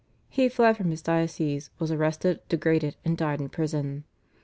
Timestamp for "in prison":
3.39-4.05